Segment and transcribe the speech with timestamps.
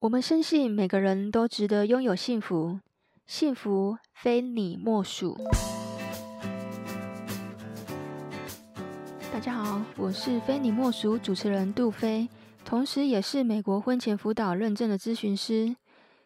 [0.00, 2.80] 我们深信每个人都值得拥有幸福，
[3.26, 5.36] 幸福非你莫属。
[9.30, 12.26] 大家好，我是非你莫属主持人杜飞，
[12.64, 15.76] 同时也是美国婚前辅导认证的咨询师。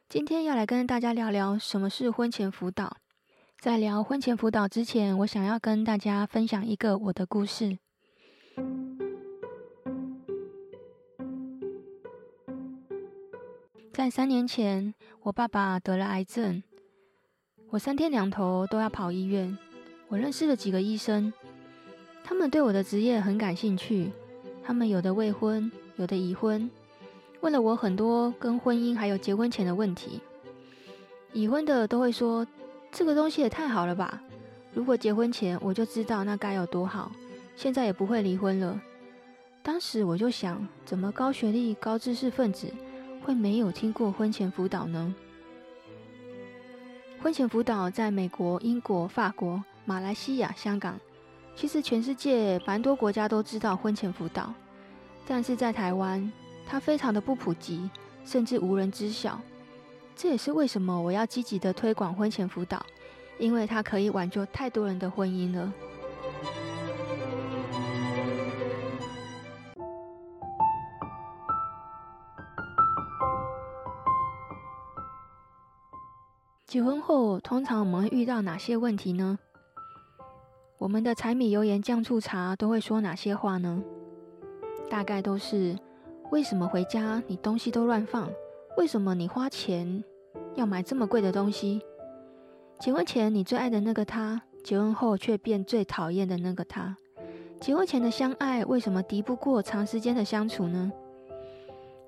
[0.08, 2.98] 今天要来跟大家聊聊什么是婚前辅导。
[3.58, 7.78] 在聊婚前辅导之前，我想要跟大家分享一个我的故事。
[14.04, 14.92] 在三年前，
[15.22, 16.62] 我爸爸得了癌症，
[17.70, 19.56] 我三天两头都要跑医院。
[20.08, 21.32] 我认识了几个医生，
[22.22, 24.12] 他们对我的职业很感兴趣。
[24.62, 26.70] 他们有的未婚，有的已婚，
[27.40, 30.20] 问了我很多跟婚姻还有结婚前的问题。
[31.32, 32.46] 已婚的都会说
[32.92, 34.22] ：“这个东西也太好了吧！
[34.74, 37.10] 如果结婚前我就知道那该有多好，
[37.56, 38.78] 现在也不会离婚了。”
[39.64, 42.70] 当时我就想，怎么高学历、高知识分子，
[43.24, 45.14] 会没有听过婚前辅导呢？
[47.22, 51.00] 婚前辅导在美国、英国、法国、马来西亚、香港，
[51.56, 54.52] 其实全世界蛮多国家都知道婚前辅导，
[55.26, 56.30] 但是在台湾，
[56.66, 57.88] 它非常的不普及，
[58.26, 59.40] 甚至无人知晓。
[60.14, 62.84] 这也是为什么我要积极的推广婚前辅导，
[63.38, 65.72] 因为它可以挽救太多人的婚姻了。
[76.74, 79.38] 结婚后，通常我们会遇到哪些问题呢？
[80.76, 83.80] 我们的柴米油盐酱醋茶都会说哪些话呢？
[84.90, 85.78] 大概都是：
[86.32, 88.28] 为什么回家你东西都乱放？
[88.76, 90.02] 为什么你花钱
[90.56, 91.80] 要买这么贵的东西？
[92.80, 96.96] 结婚前你最爱的那个他，结婚后却变最讨厌的那个他。
[97.60, 100.90] 结婚前的相爱，为什么敌不过长时间的相处呢？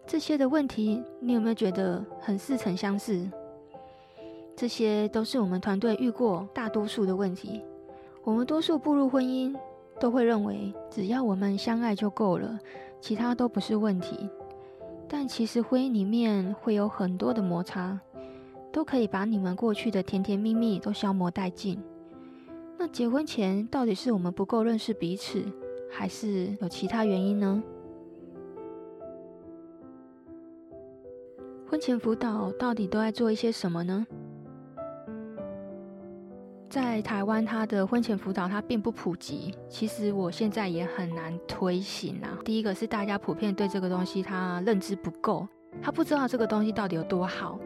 [0.08, 3.30] 这些的问题，你有没有觉得很似曾相识？
[4.56, 7.62] 这些都是我们团队遇过大多数的问题。
[8.24, 9.54] 我们多数步入婚姻，
[10.00, 12.58] 都会认为只要我们相爱就够了，
[12.98, 14.30] 其他都不是问题。
[15.06, 18.00] 但其实婚姻里面会有很多的摩擦，
[18.72, 21.78] 都可以把你们过去的甜甜蜜蜜都消磨殆尽。
[22.78, 25.44] 那结婚前到底是我们不够认识彼此，
[25.90, 27.62] 还是有其他原因呢？
[31.68, 34.06] 婚前辅导到底都在做一些什么呢？
[36.76, 39.54] 在台湾，他的婚前辅导它并不普及。
[39.66, 42.36] 其实我现在也很难推行啊。
[42.44, 45.48] 第一个是大家普遍对这个东西他认知不够，
[45.80, 47.58] 他不知道这个东西到底有多好。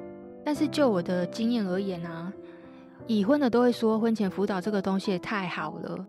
[0.44, 2.32] 但是就我的经验而言啊，
[3.09, 6.06] 已婚的都会说婚前辅导这个东西也太好了。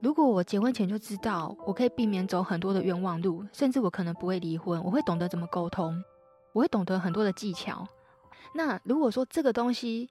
[0.00, 4.82] 如果我结婚前就知道，我可以避免走很多的冤枉路，甚至我可能不会离婚。
[4.82, 5.94] 我会懂得怎么沟通，
[6.52, 7.86] 我会懂得很多的技巧。
[8.52, 10.10] 那如果说这个东西，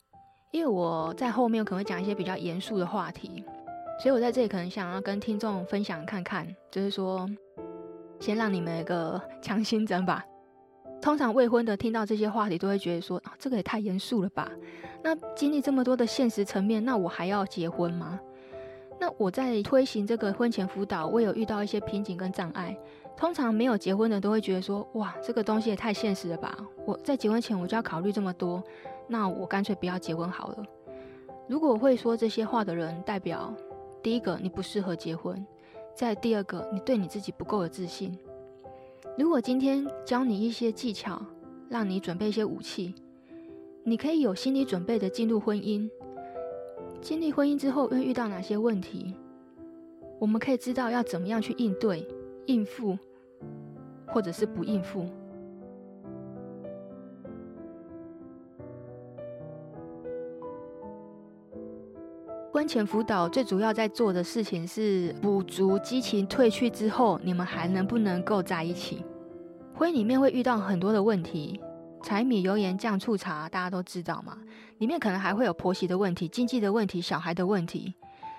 [0.51, 3.43] 因为我在后面可能会讲一些比较严肃的话题，
[4.01, 7.25] 所以我在这里可能想要跟听众分享看看，就是说，
[8.19, 10.25] 先让你们一个 强心针吧。
[11.01, 14.51] 通常未婚的听到这些话题都会觉得说，啊，这个也太严肃了吧？
[15.01, 18.19] 那经历这么多的现实层面，那我还要结婚吗？
[18.99, 22.77] 那我在推行这个婚前辅导，我有遇到一些瓶颈跟障碍。
[23.17, 26.55] 通常没有结婚的都会觉得说，哇，这个东西也太现实了吧？
[26.85, 28.61] 我在结婚前我就要考虑这么多。
[29.11, 30.65] 那我干脆不要结婚好了。
[31.45, 33.53] 如果会说这些话的人，代表
[34.01, 35.45] 第一个你不适合结婚，
[35.93, 38.17] 再第二个你对你自己不够有自信。
[39.17, 41.21] 如果今天教你一些技巧，
[41.67, 42.95] 让你准备一些武器，
[43.83, 45.89] 你可以有心理准备的进入婚姻。
[47.01, 49.13] 经历婚姻之后会遇到哪些问题？
[50.19, 52.07] 我们可以知道要怎么样去应对、
[52.45, 52.97] 应付，
[54.07, 55.05] 或者是不应付。
[62.61, 69.03] 婚前辅导最主要在做的事情是补足激情褪去之后，你们还能不能够在一起？
[69.73, 71.59] 婚姻里面会遇到很多的问题，
[72.03, 74.37] 柴米油盐酱醋茶，大家都知道嘛。
[74.77, 77.95] 里面可能还会有婆媳的问题、经济的问题、小孩的问题，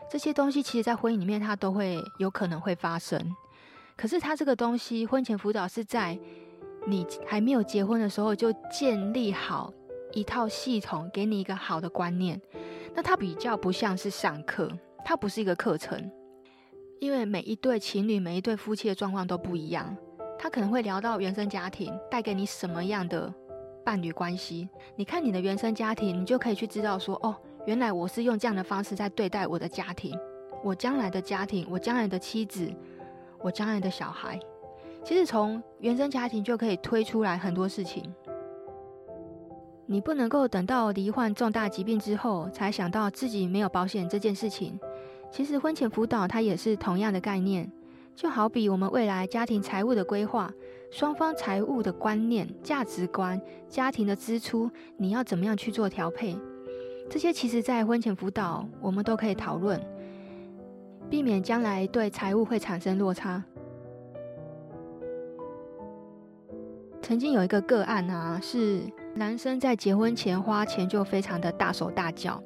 [0.08, 3.20] 这些东西其实在婚姻里面它都会有可能会发生。
[3.96, 6.16] 可是它这个东西，婚前辅导是在
[6.86, 9.74] 你还没有结婚的时候就建立好
[10.12, 12.40] 一套系统，给你一个好的观念。
[12.94, 14.70] 那它比较不像是上课，
[15.04, 16.10] 它不是一个课程，
[17.00, 19.96] 因为每一对情侣、每一对夫妻的状况都不一样，
[20.38, 23.32] 他可能会聊到原生家庭带给你什么样的
[23.84, 24.68] 伴侣关系。
[24.96, 27.34] 你看你的原生家庭，你就可以去知道说，哦，
[27.66, 30.18] 原来我是用这样的方式在对待我的家庭，
[30.62, 32.70] 我将来的家庭，我将来的妻子，
[33.40, 34.38] 我将来的小孩。
[35.04, 38.12] 其实从原生家庭就可以推出来很多事情。
[39.92, 44.80] 你不能够等到罹患重大疾病之后才想到自己没有保险这件事情。
[45.30, 47.70] 其实婚前辅导它也是同样的概念，
[48.16, 50.50] 就好比我们未来家庭财务的规划，
[50.90, 56.38] 双方财务的观念、价值观、家庭的支出，你要怎么样去做调配？
[57.10, 59.78] 这些其实在婚前辅导我们都可以讨论，
[61.10, 63.44] 避免将来对财务会产生落差。
[67.02, 68.80] 曾经有一个个案啊，是
[69.14, 72.42] 男生在结婚前花钱就非常的大手大脚，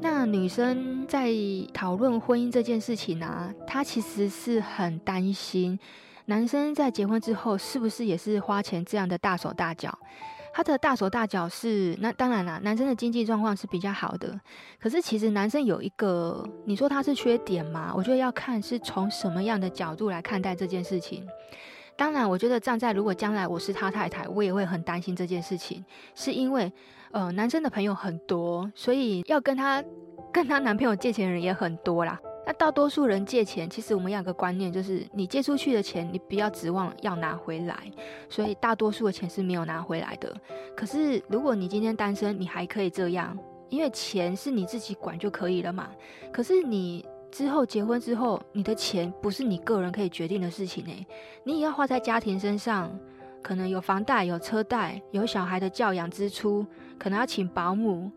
[0.00, 1.30] 那女生在
[1.72, 5.78] 讨论婚姻这件事情啊，她其实是很担心
[6.26, 9.98] 男生在结婚之后是不是也是花钱这样的大手大脚。
[10.56, 14.40] 他的大手大脚是，那当然啦，男生的经济状况是比较好的，
[14.78, 17.92] 可是其实男生有一个，你说他是缺点吗？
[17.92, 21.26] 我觉得要看是从什么样的角度来看待这件事情。
[21.96, 26.72] 当然，我觉得站在如果将来我是他太太，我也会很担心这件事情，是因为，
[27.12, 29.82] 呃，男生的朋友很多，所以要跟他
[30.32, 32.20] 跟他男朋友借钱的人也很多啦。
[32.46, 37.76] 那大多数人借钱，其实我们有个观念，就是你借出去的钱，你不要指望要拿回来，
[38.28, 40.34] 所以大多数的钱是没有拿回来的。
[40.76, 43.38] 可是如果你今天单身，你还可以这样，
[43.68, 45.88] 因为钱是你自己管就可以了嘛。
[46.32, 47.06] 可是你。
[47.34, 51.04] 之后结婚之后，你的钱不是你个人可以决定的事情诶，
[51.42, 52.96] 你也要花在家庭身上，
[53.42, 56.64] 可能有房贷、有车贷、有小孩的教养支出，
[56.96, 58.08] 可能要请保姆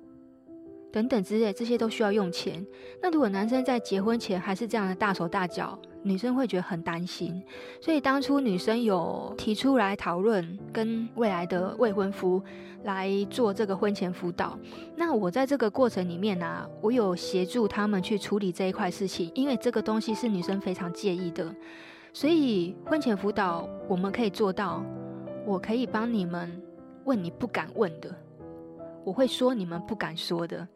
[0.92, 2.64] 等等之类，这些都需要用钱。
[3.02, 7.44] 那如果男生在结婚前还是这样的大手大脚，女生会觉得很担心，
[7.82, 12.42] 所以当初女生有提出来讨论，跟未来的未婚夫
[12.84, 14.58] 来做这个婚前辅导。
[14.96, 21.54] 那我在这个过程里面呢、啊，我有协助他们去处理这一块事情，因为这个东西是女生非常介意的，
[22.14, 24.84] 所以婚前辅导我们可以做到，
[25.46, 26.62] 我可以帮你们
[27.04, 28.10] 问你不敢问的，
[29.04, 30.68] 我会说你们不敢说的。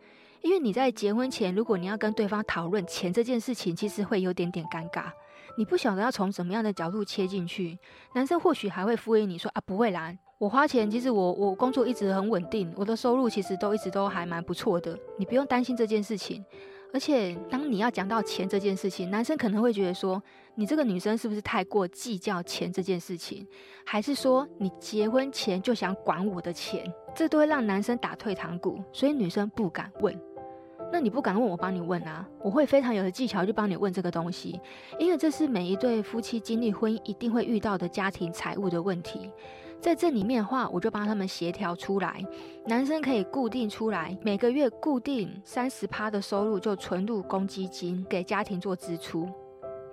[0.42, 5.06] 因为你在结婚前，如果你要跟对方讨论钱这件事情，其实会有点点尴尬。
[5.58, 7.78] 你不晓得要从什么样的角度切进去。
[8.16, 16.44] 男生或许还会敷衍你说啊，不会啦，我花钱，其实我我工作一直很稳定，我的收入其实都一直都还蛮不错的，你不用担心这件事情。
[16.94, 20.22] 而且当你要讲到钱这件事情，男生可能会觉得说，
[20.56, 23.48] 你这个女生是不是太过计较钱这件事情，
[23.86, 26.84] 还是说你结婚前就想管我的钱？
[27.14, 30.18] 这都会让男生打退堂鼓，所以女生不敢问。
[30.92, 32.28] 那你不敢问，我帮你问啊！
[32.42, 34.60] 我会非常有的技巧去帮你问这个东西，
[35.00, 39.32] 因为这是每一对夫妻经历婚姻一定会遇到的家庭财务的问题。
[39.80, 42.24] 在这里面的话，我就帮他们协调出来，
[42.68, 49.28] 男生可以固定出来，每个月固定三十趴的收入就存入公积金，给家庭做支出。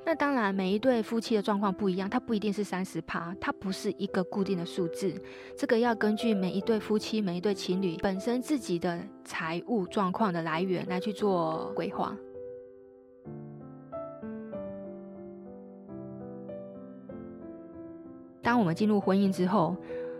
[0.08, 5.12] 那当然，每一对夫妻的状况不一样，它不一定是三十趴，它不是一个固定的数字。
[5.54, 12.16] 这个要根据每一对夫妻、每一对情侣本身自己的财务状况的来源来去做规划。
[18.40, 19.76] 当我们进入婚姻之后，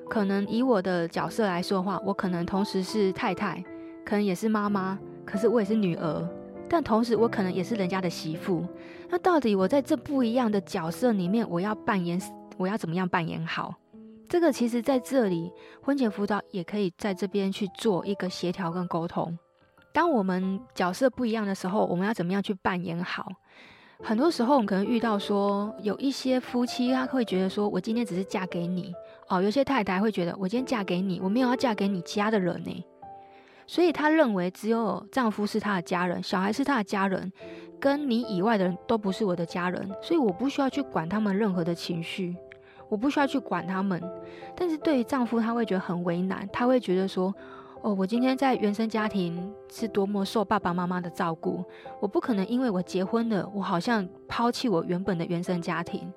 [0.06, 3.64] 可能以我的角色来说的话，我可能同时是太太，
[4.04, 6.28] 可能也是妈妈，可是我也是女儿。
[6.68, 8.66] 但同时，我可能也是人家的媳妇。
[9.08, 12.20] 那到底我在这不一样的角色里面，我要扮演，
[12.56, 13.74] 我要怎么样扮演好？
[14.28, 15.50] 这个其实在这里，
[15.82, 19.38] 婚前辅导也可以在这边去做一个协调跟沟通。
[19.94, 23.26] 当我们角色不一样的时候，我们要怎么样去扮演好？
[24.00, 28.92] 很多时候，我们可能遇到说，有一些夫妻他会觉得说，我今天只是嫁给你
[29.28, 29.42] 哦。
[29.42, 32.84] 有些太太会觉得，我今天嫁给你，我没有要嫁给你家的人呢。
[33.68, 37.30] 所以他认为只有丈夫是他的家人，小孩是他的家人，
[37.78, 42.34] 跟你以外的人都不是我的家人，所以我不需要去管他们任何的情绪，
[42.88, 44.02] 我不需要去管他们。
[44.56, 47.32] 但是对于丈夫，他会觉得很为难，他会觉得说，
[47.82, 51.62] 哦，我今天在原生家庭是多么受爸爸妈妈的照顾，
[52.00, 56.10] 我不可能因为我结婚了，我好像抛弃我原本的原生家庭。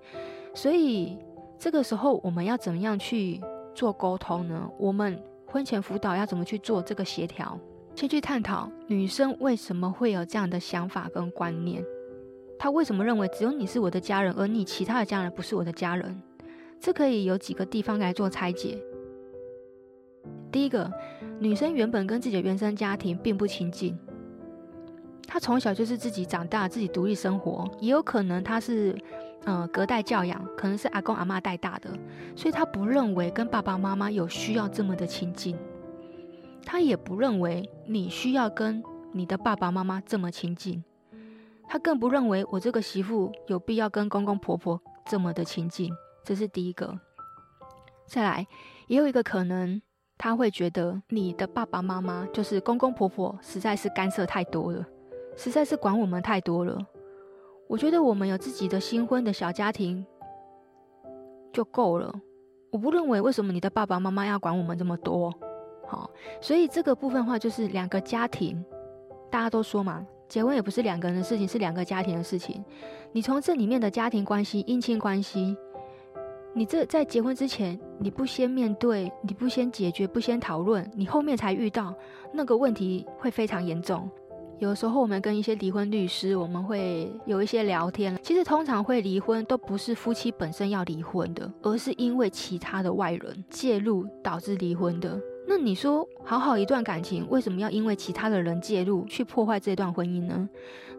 [0.54, 1.18] 所以
[1.60, 3.42] 这个时候我们要怎么样去
[3.76, 4.70] 做沟通呢？
[4.80, 5.22] 我们。
[5.52, 7.60] 婚前辅导要怎么去做这个协调？
[7.94, 11.84] 先去探讨女生为什么会有这样的想法跟观念，
[12.58, 16.22] 她为什么认为只有你是我的家人，而你其他的家人不是我的家人？
[16.80, 18.82] 这可以有几个地方来做拆解。
[20.52, 20.90] 第一个，
[21.38, 23.98] 女生原本跟自己的原生家庭并不亲近，
[25.28, 28.96] 她从小就是自己长大，自己独立生活，也有可能她是。
[29.46, 31.90] 嗯，隔代教养可能是阿公阿嬷带大的，
[32.36, 35.58] 所以他不认为跟爸爸妈妈有需要这么的亲近，
[36.64, 40.84] 他也不认为你需要跟你的爸爸妈妈这么亲近，
[41.68, 45.92] 他更不认为我这个媳妇有必要跟公公婆婆这么的亲近，
[46.24, 47.00] 这是第一个。
[48.06, 48.46] 再来，
[48.88, 49.82] 也有一个可能，
[50.20, 54.86] 他会觉得你的爸爸妈妈就是公公婆婆，实在是干涉太多了，
[55.36, 56.78] 实在是管我们太多了。
[57.72, 60.06] 我觉得我们有自己的新婚的小家庭
[61.54, 62.14] 就够了。
[62.70, 65.34] 我不认为为什么你的爸爸妈妈要管我们这么多。
[65.88, 66.12] 好，
[66.42, 68.62] 所以这个部分的话就是两个家庭，
[69.30, 72.62] 大家都说嘛，结婚也不是两个人的事情，是两个家庭的事情。
[73.14, 75.56] 你从这里面的家庭关系、姻亲关系。
[76.54, 81.96] 你这在结婚之前，你不先面对，你不先解决，不先讨论，你后面才遇到
[82.34, 84.10] 那个问题，会非常严重。
[84.62, 88.16] 有时候我们跟一些离婚律师，我们会有一些聊天。
[88.22, 95.20] 其实通常会离婚，都不是夫妻本身要离婚的，而是因为其他的外人介入导致离婚的。
[95.48, 100.48] 那你说，好好一段感情，为什么要因为其他的人介入去破坏这段婚姻呢？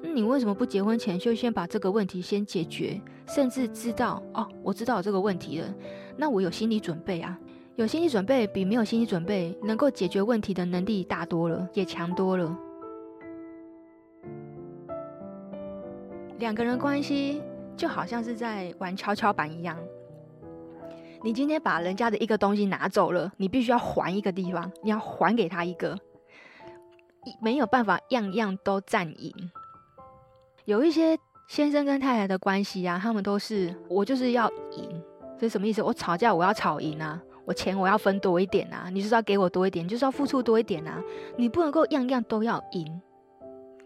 [0.02, 5.72] 那你为什么不结婚前就先把这个问题先解决，甚至知道哦，我知道这个问题了，
[6.16, 7.38] 那我有心理准备啊，
[7.76, 12.58] 有心理准备比没有心理准备能够解决问题的能力大多了，也强多了。
[16.42, 17.40] 两个人关系
[17.76, 19.78] 就好像是在玩跷跷板一样，
[21.22, 25.96] 你今天把人家的一个东西拿走了，你必须要还一个地方，你要还给他一个，
[27.40, 29.32] 没有办法样样都占赢。
[30.64, 35.00] 有一些先生跟太太的关系啊，他们都是我就是要赢，
[35.38, 35.80] 这是什么意思？
[35.80, 41.00] 我吵架我要吵赢啊，我钱我要分多一点啊，你就是要给我多一点，就是要付出多一点啊，
[41.36, 43.00] 你不能够样样都要赢，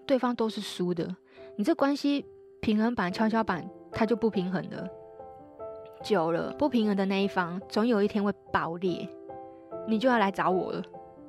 [0.06, 1.14] 对方都是输的，
[1.56, 2.24] 你这关系
[2.66, 4.88] 平衡板跷跷板它就不平衡了，
[6.02, 9.08] 久了不平衡的那一方总有一天会爆裂，
[9.86, 10.82] 你就要来找我了。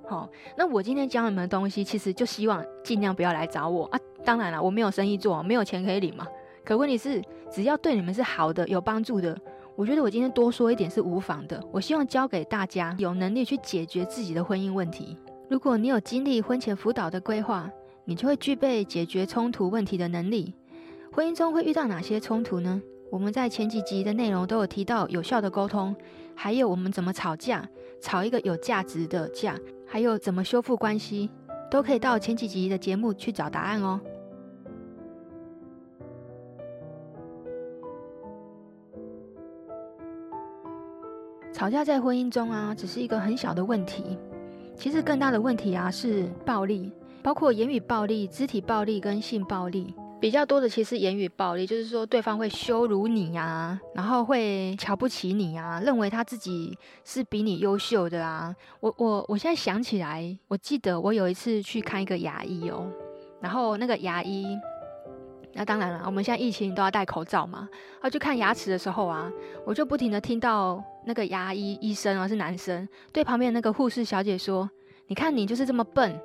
[0.09, 0.27] 好，
[0.57, 3.99] 那我今天教你们的东西，其实就希望尽量不要来找我啊。
[4.25, 6.25] 当然了，我没有生意做，没有钱可以领嘛。
[6.65, 9.37] 可问题是，只要对你们是好的、有帮助的，
[9.75, 11.63] 我觉得我今天多说一点是无妨的。
[11.71, 15.15] 我希望教给大家有能力去解决自己的婚姻问题。
[15.51, 17.69] 如果你有经历婚前辅导的规划，
[18.05, 20.55] 你就会具备解决冲突问题的能力。
[21.17, 22.79] 婚姻中会遇到哪些冲突呢？
[23.09, 25.95] 我们在前几集的内容都有提到有效的沟通，
[26.35, 27.67] 还有我们怎么吵架，
[27.99, 29.57] 吵一个有价值的架。
[29.87, 31.27] 还有怎么修复关系，
[31.71, 33.99] 都可以到前几集的节目去找答案哦。
[41.51, 44.15] 吵架在婚姻中啊，只是一个很小的问题，
[44.75, 46.91] 其实更大的问题啊是暴力，
[47.23, 49.95] 包括言语暴力、肢体暴力跟性暴力。
[50.19, 58.55] 比较多的其实言语暴力，就是说对方会羞辱你呀、啊，然后会瞧不起你呀、啊，认为他自己是比你优秀的啊。
[58.79, 62.91] 我我我现在想起来，我记得我有一次去看一个牙医哦，
[63.39, 64.57] 然后那个牙医，
[65.53, 67.69] 那当然了，我们现在疫情都要戴口罩嘛。
[68.01, 69.31] 他去看牙齿的时候啊，
[69.65, 74.67] 我就不停地听到那个牙医医生啊是男生，对旁边那个护士小姐说
[75.05, 76.19] ：“你看你就是这么笨，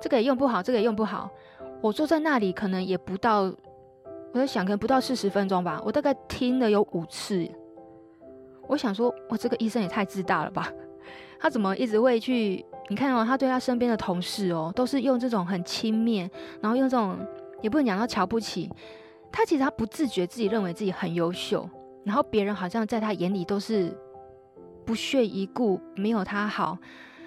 [0.00, 1.28] 这个也用不好，这个也用不好。”
[1.80, 3.54] 我坐在那里，可能也不到，我
[4.34, 5.80] 在想，可能不到四十分钟吧。
[5.84, 7.48] 我大概听了有五次。
[8.66, 10.70] 我想说，我这个医生也太自大了吧？
[11.40, 12.64] 他怎么一直会去？
[12.90, 16.28] 你看哦，他对他身边的同事哦，都是用这种很轻蔑，
[16.60, 17.16] 然后用这种
[17.62, 18.70] 也不能讲到瞧不起。
[19.30, 21.68] 他其实他不自觉自己认为自己很优秀，
[22.04, 23.96] 然后别人好像在他眼里都是
[24.84, 26.76] 不屑一顾，没有他好。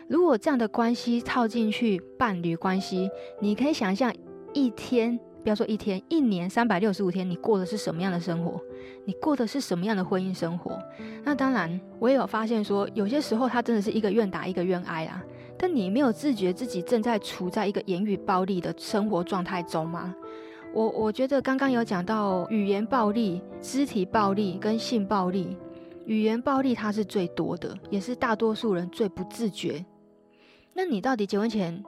[0.07, 4.13] 如果这样的关系套进去伴侣关系，你可以想象。
[4.53, 8.61] 一天，不要说一天，一年三百六十五天，你过的是什么样的生活？
[9.05, 10.77] 你过的是什么样的婚姻生活？
[11.23, 15.23] 那当然，我也有发现说，有些时候他真的是一个愿打一个愿挨啊。
[15.57, 20.15] 但你没有自觉自己正在处在一个言语暴力的生活状态中吗？
[20.73, 25.55] 我我觉得刚刚有讲到语言暴力、肢体暴力跟性暴力，
[26.05, 29.85] 语言暴力它是最多的，也是大多数人最不自觉。
[30.73, 31.83] 那你到底结婚前？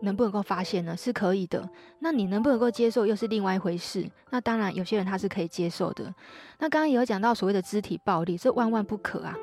[0.00, 0.96] 能不能够发现呢？
[0.96, 1.68] 是可以的。
[1.98, 4.08] 那你能不能够接受，又是另外一回事。
[4.30, 6.04] 那当然，有些人他是可以接受的。
[6.58, 9.36] 那刚刚也有讲到所谓的肢体暴力，这万万不可啊。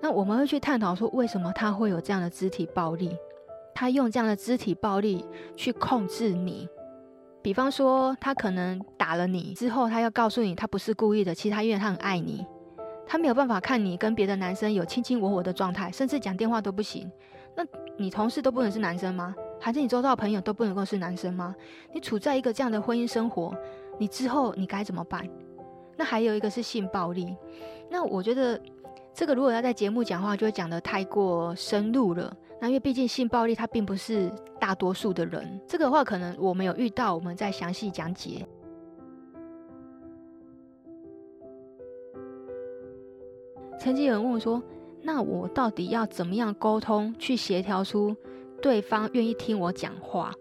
[0.00, 3.16] 那我们会去探讨说，为什么他会有这样的肢体暴力？
[3.74, 5.24] 他用这样的肢体暴力
[5.56, 6.68] 去控制你。
[7.42, 12.44] 比方说，他可能打了你之后，他要告诉你他不是故意的，其他因为他很爱你，
[13.06, 17.10] 他没有办法看你跟别的男生有卿卿我我的状态，甚至讲电话都不行。
[17.56, 17.64] 那
[17.96, 19.34] 你同事都不能是男生吗？
[19.60, 21.54] 还是你周遭朋友都不能够是男生吗？
[21.92, 23.54] 你处在一个这样的婚姻生活，
[23.98, 25.28] 你之后你该怎么办？
[25.96, 27.36] 那还有一个是性暴力。
[27.90, 28.58] 那我觉得
[29.12, 32.34] 这个如果要在节目讲话，就会讲得太过深入了。
[32.58, 38.46] 那因为毕竟性暴力它并不是大多数的人，这个话可能我们有遇到，我们再详细讲解。
[43.78, 44.62] 曾经有人问我说
[45.02, 48.14] ：“那我到底要怎么样沟通，去协调出
[48.60, 50.32] 对方愿意听我讲话？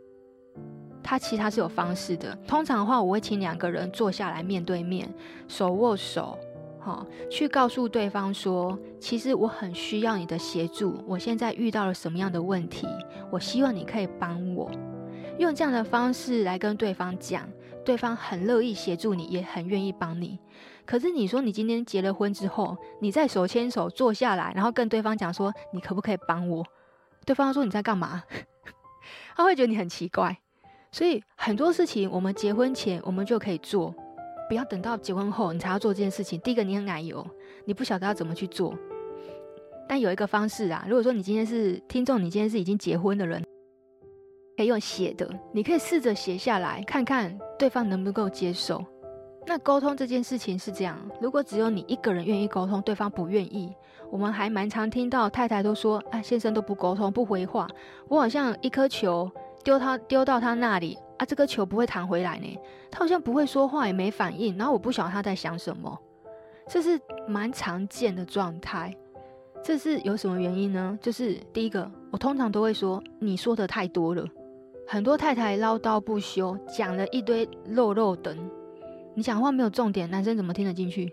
[1.01, 2.37] 他其实他是有方式的。
[2.47, 5.11] 通常的话，我会请两个人坐下来面对面，
[5.47, 6.37] 手握手，
[6.79, 12.85] 哈，去告诉对方说，其实我很需要你的协助，我现在遇到了什么样的问题，
[13.31, 14.69] 我希望你可以帮我。
[15.39, 17.49] 用这样的方式来跟对方讲，
[17.85, 20.37] 对方很乐意协助你，也很愿意帮你。
[20.85, 26.63] 可是你说你今天结了婚之后，你再手牵手坐下来，然后跟对方讲说，你可不可以帮我？
[27.29, 28.23] 对方说你在干嘛？
[29.37, 30.35] 他会觉得你很奇怪。
[30.91, 33.93] 所以很多事情我们结婚前我们就可以做，
[34.47, 36.39] 不要等到结婚后你才要做这件事情。
[36.39, 37.23] 第一个你很奶油，
[37.65, 38.73] 你不晓得要怎么去做。
[39.87, 43.45] 但有一个方式啊，如果说你今天是听众，你今天是已经结婚的人。
[44.57, 48.83] 可以用写的，你可以试着写下来，看看对方能不能够接受。
[49.49, 53.75] 那沟通这件事情是这样，如果只有你一个人愿意沟通，对方不愿意，
[54.11, 57.67] 我们还蛮常听到太太都说：“啊，先生都不沟通，不回话，
[58.07, 59.27] 我好像一颗球
[59.63, 62.59] 丢他丢到他那里啊，这颗球不会弹回来呢，
[62.91, 65.97] 他好像不会说话，也没反应，然后我不晓得他在想什么，
[66.67, 68.95] 这是蛮常见的状态。
[69.63, 70.95] 这是有什么原因呢？
[71.01, 74.23] 就是第一个，我通常都会说，你说的太多了。
[74.87, 78.37] 很多太太唠叨不休，讲了一堆肉肉等，
[79.19, 81.11] 你讲话没有重点，男生怎么听得进去？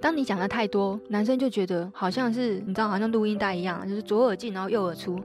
[0.00, 5.20] 当你讲的太多，男生就觉得好像是你知道，好像录音带一样，就是左耳进然后右耳出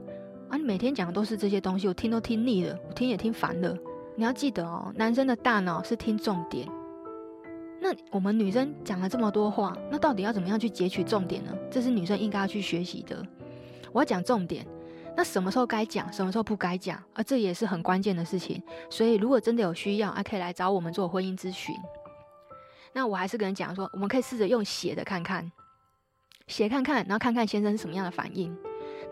[0.50, 0.58] 啊！
[0.58, 3.74] 你每天讲的都是这些东西，我听都听腻了，我听也听烦了。
[4.14, 6.68] 你要记得哦，男生的大脑是听重点。
[7.80, 11.56] 那我们女生讲了这么多话，那到底要怎么样去截取重点呢？
[11.70, 13.26] 这是女生应该要去学习的。
[13.90, 14.66] 我要讲重点。
[15.16, 18.62] 那什么时候该讲，什么时候不该讲，而这也是很关键的事情。
[18.88, 21.74] 所以，如果真的有需要，还可以来找我们做婚姻咨询。
[22.92, 25.50] 那我还是跟人讲说，我们可以试着用写的看看，
[26.46, 28.56] 写看看，然后看看先生是什么样的反应。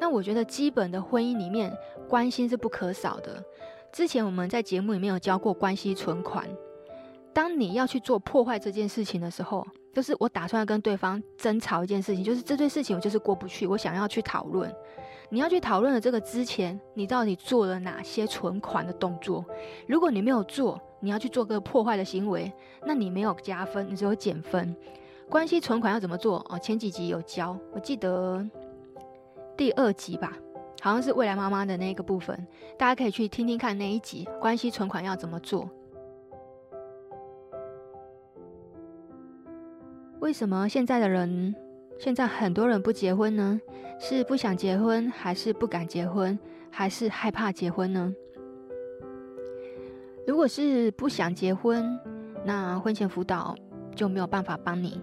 [0.00, 1.72] 那我觉得基本的婚姻里面，
[2.08, 3.42] 关心是不可少的。
[3.92, 6.48] 之前我们在节目里面有教过关系存款。
[7.32, 14.72] 当你要去做破坏这件事情的时候，就是我打算要跟对方争吵一件事情，就是这件事情我就是过不去，我想要去讨论。
[15.28, 19.44] 你要去讨论的这个之前，你到底做了哪些存款的动作？
[19.86, 22.52] 如果你没有做，你要去做个破坏的行为，
[22.84, 24.74] 那你没有加分，你只有减分。
[25.28, 26.44] 关系存款要怎么做？
[26.48, 28.46] 哦，前几集有教，我记得
[29.56, 30.36] 第二集吧，
[30.80, 32.46] 好像是未来妈妈的那个部分，
[32.78, 35.68] 大家可以去听听看那一集，关系存款要怎么做？
[40.20, 41.54] 为什么现在的人？
[41.98, 43.60] 现在很多人不结婚呢，
[43.98, 46.38] 是不想结婚，还是不敢结婚，
[46.70, 48.12] 还是害怕结婚呢？
[50.30, 51.98] 如果是不想结婚，
[52.44, 53.52] 那婚前辅导
[53.96, 55.00] 就没有办法帮你。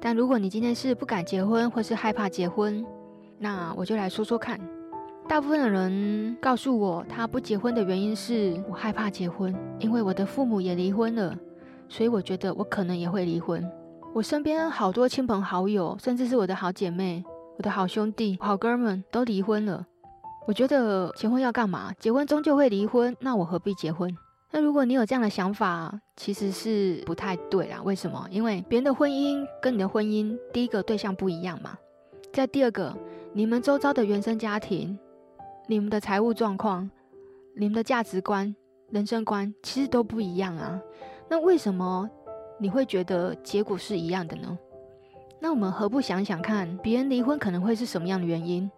[0.00, 2.82] 但如果你今天是不敢结婚，或是害怕结婚，
[3.38, 4.58] 那我就来说说看。
[5.28, 11.36] 大部分的人告诉我，他不结婚的原因是我害怕结婚，因为我的父母也离婚了，
[11.86, 13.62] 所以我觉得我可能也会离婚。
[14.14, 17.22] 我身边好多亲朋好友，甚至是我的好姐妹、
[17.58, 19.84] 我的好兄弟、好哥们都离婚了。
[20.46, 21.92] 我觉得结婚要干嘛？
[21.98, 24.10] 结婚终究会离婚，那我何必结婚？
[24.56, 27.82] 那如果你有这样的想法，其实是不太对啦。
[27.82, 28.24] 为什么？
[28.30, 31.76] 因为别人的婚姻跟你的婚姻，第一个对象不一样嘛。
[32.32, 32.96] 再第二个，
[33.32, 34.96] 你们周遭的原生家庭、
[35.66, 36.88] 你们的财务状况、
[37.56, 38.54] 你们的价值观、
[38.90, 40.80] 人生观，其实都不一样啊。
[41.28, 42.08] 那为什么？
[42.60, 44.56] 你会觉得结果是一样的呢？
[45.40, 48.70] 那我们何不想想看，别人离婚可能会是什么样的原因？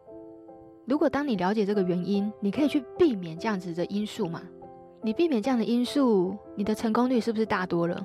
[0.86, 4.40] 如果当你了解这个原因，你可以去避免这样子的因素嘛？
[5.06, 8.04] 你避免这样的因素，你的成功率是不是大多了？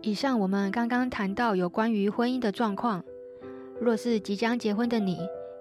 [0.00, 3.04] 以上我们刚刚谈到有关于婚姻的状况，
[3.80, 5.16] 若是即将结婚的你，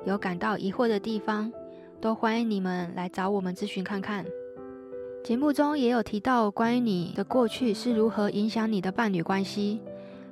[0.08, 1.54] 有感到疑惑的地方，
[2.02, 4.26] 都欢迎你们来找我们咨询看看。
[5.24, 9.80] 节目中也有提到关于你的过去是如何影响你的伴侣关系。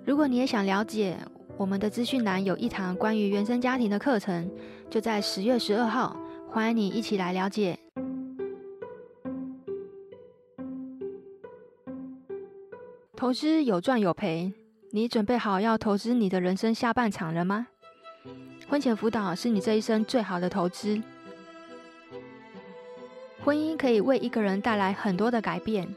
[0.08, 1.17] 如果你也想了解，
[1.58, 4.50] 我们的资讯栏有一堂关于原生家庭的课程，
[4.89, 6.15] 就在十月十二号，
[6.50, 7.78] 欢迎你一起来了解。
[13.17, 14.54] 投资有赚有赔，
[14.91, 17.67] 你准备好要投资你的人生下半场了吗？
[18.70, 21.02] 婚前辅导是你这一生最好的投资。
[23.43, 25.93] 婚姻可以为一个人带来很多的改变，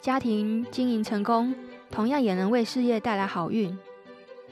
[0.00, 1.54] 家庭经营成功，
[1.94, 3.78] 同样也能为事业带来好运。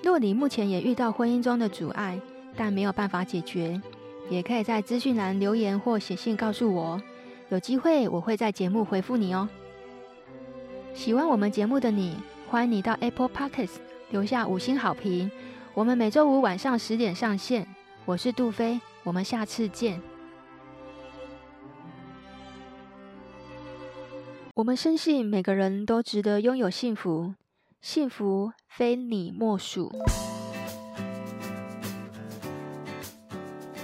[0.01, 2.21] 若你目前也遇到婚姻中的阻碍，
[2.55, 3.81] 但没有办法解决，
[4.31, 7.03] 也可以在资讯栏留言或写信告诉我，
[7.49, 9.49] 有机会我会在节目回复你哦。
[10.95, 12.17] 喜欢我们节目的你，
[12.49, 13.79] 欢迎你到 Apple Podcast
[14.11, 15.29] 留下五星好评。
[15.75, 17.67] 我们每周五晚上十点上线。
[18.05, 20.12] 我是杜飞，我们下次见。
[24.55, 27.33] 我们深信每个人都值得拥有幸福，
[27.81, 29.91] 幸福非你莫属。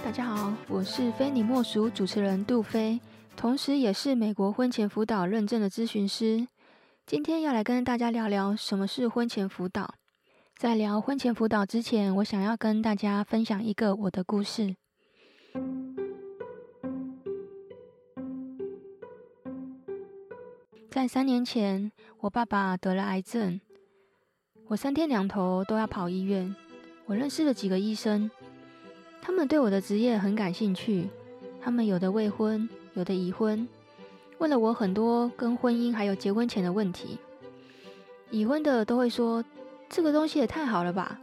[0.03, 3.01] 大家好，我是非你莫属主持人杜菲，
[3.35, 6.47] 同时也是美国婚前辅导认证的咨询师。
[7.07, 9.95] 今天要来跟大家聊聊什么是婚前辅导。
[10.55, 14.75] 在聊婚前辅导之前，我想要跟大家分享一个我的故事。
[20.99, 23.61] 在三年前，我爸爸得了癌症，
[24.67, 26.53] 我三天两头都要跑医院。
[27.05, 28.29] 我认识了几个医生，
[29.21, 31.07] 他们对我的职业很感兴趣，
[31.61, 33.65] 他们有的未婚，有的已婚。
[34.39, 37.17] 问了我很多跟婚姻还有结婚前的问题，
[38.29, 39.41] 已婚的都会说
[39.87, 41.17] ：“这个东西也太好了吧！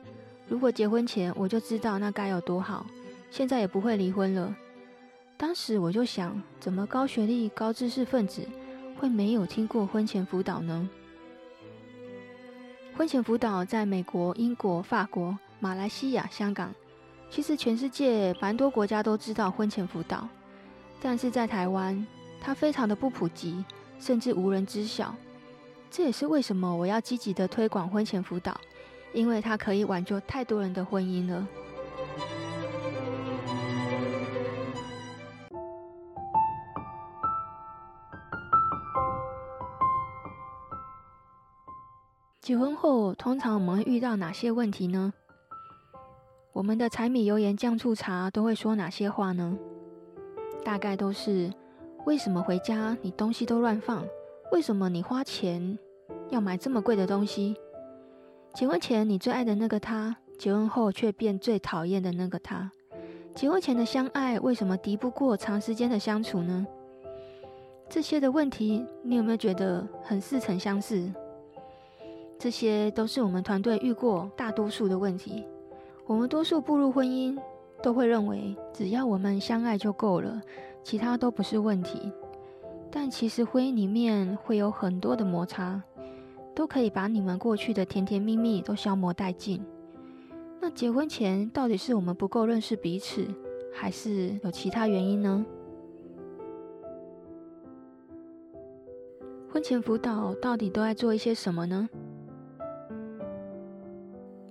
[0.49, 2.87] 如果结婚前我就知道，那该有多好，
[3.31, 4.57] 现在也不会离婚了。”
[5.37, 8.41] 当时我就想，怎么高学历、高知识分子
[8.99, 10.89] 会没有听过婚前辅导呢？
[12.97, 16.75] 婚前辅导在美国、英国、法国、马来西亚、香港，
[17.31, 20.27] 其实全世界蛮多国家都知道婚前辅导，
[21.01, 22.07] 但是在台湾，
[22.41, 23.63] 它非常的不普及，
[24.01, 25.15] 甚至无人知晓。
[25.91, 28.59] 这也是为什么我要积极的推广婚前辅导，
[29.13, 31.47] 因为它可以挽救太多人的婚姻了。
[42.47, 45.13] 结婚后，通常我们会遇到哪些问题呢？
[46.53, 49.59] 我们的柴米油盐酱醋茶都会说哪些话呢？
[50.65, 51.53] 大概都是。
[52.05, 54.07] 为什么回家你东西都乱放？
[54.53, 55.77] 为什么你花钱
[56.31, 57.57] 要买这么贵的东西？
[58.55, 62.71] 结婚前你最爱的那个他，结婚后却变最讨厌的那个他。
[63.35, 66.65] 结婚前的相爱，为什么敌不过长时间的相处呢？
[67.89, 71.13] 这些的问题，你有没有觉得很似曾相识？
[72.39, 75.47] 这些都是我们团队遇过大多数的问题。
[76.07, 77.37] 我们多数步入婚姻，
[77.83, 80.41] 都会认为只要我们相爱就够了。
[80.85, 82.13] 其他都不是问题，
[82.93, 85.83] 但其实婚姻里面会有很多的摩擦，
[86.55, 89.61] 都可以把你们过去的甜甜蜜蜜都消磨殆尽。
[90.61, 93.27] 那结婚前到底是我们不够认识彼此，
[93.75, 95.45] 还是有其他原因呢？
[99.51, 101.89] 婚前辅导到底都在做一些什么呢？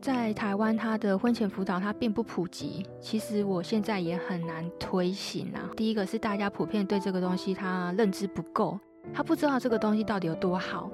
[0.06, 2.86] 在台湾，他的婚前辅导他并不普及。
[3.02, 5.68] 其实我现在也很难推行啊。
[5.76, 8.80] 第一个是大家普遍对这个东西他认知不够，
[9.12, 10.92] 他不知道这个东西到底有多好。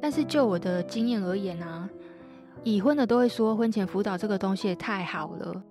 [0.00, 1.86] 但是就我的经验而言啊，
[2.62, 5.62] 已婚的都会说婚前辅导这个东西也太好了。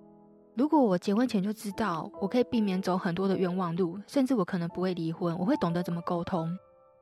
[0.54, 6.48] 如果我结婚前就知道，我可以避免走很多的冤枉路，甚至我可能不会离婚，我会懂得怎么沟通，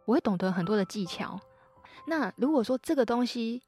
[0.06, 1.38] 我会懂得很多的技巧。
[2.06, 3.62] 那如果说这个东西，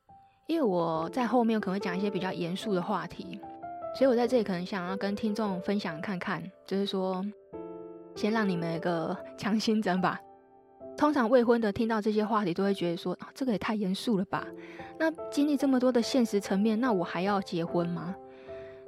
[0.46, 3.40] 因为我在后面可能会讲一些比较严肃的话题，
[3.96, 7.24] 所以我在这里可能想要跟听众分享看看，就是说，
[8.14, 10.20] 先让你们一个 强心针吧。
[10.96, 14.46] 通常未婚的听到这些话题都会觉得说，啊，这个也太严肃了吧？
[14.98, 18.14] 那经历这么多的现实层面，那我还要结婚吗？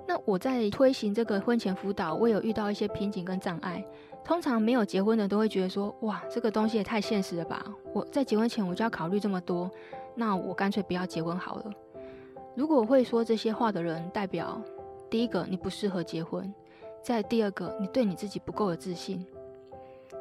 [0.06, 3.84] 那我在推行这个婚前辅导，我有遇到一些瓶颈跟障碍。
[4.22, 7.64] 通常没有结婚的都会觉得说，哇，这个东西也太现实了吧？
[7.92, 9.70] 我在结婚前我就要考虑这么多。
[10.16, 11.72] 那我干脆不要结婚好了。
[12.54, 14.60] 如果会说这些话的人，代表
[15.10, 16.52] 第一个你不适合结婚，
[17.02, 19.24] 再第二个你对你自己不够有自信。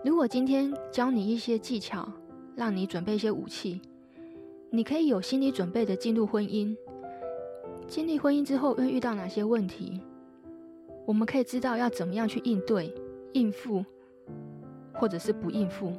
[0.04, 2.08] 如果今天教你一些技巧，
[2.56, 3.82] 让你准备一些武器，
[4.70, 6.76] 你可以有心理准备的进入婚姻。
[7.88, 10.02] 经历婚姻之后会遇到哪些问题？
[11.06, 12.94] 我们可以知道要怎么样去应对、
[13.34, 13.86] 应付，
[14.94, 15.94] 或者是不应付。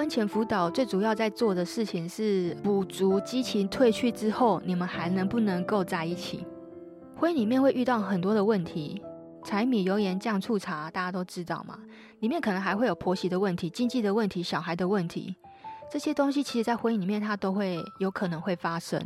[0.00, 6.46] 婚前辅导最主要在做的事情是补足激情褪去之后，你们还能不能够在一起？
[7.14, 9.02] 婚姻里面会遇到很多的问题，
[9.44, 11.78] 柴米油盐酱醋茶，大家都知道嘛。
[12.20, 15.36] 里面可能还会有婆媳的问题、经济的问题、小孩的问题，
[15.92, 18.98] 这些东西其实在婚姻里面它都会有可能会发生。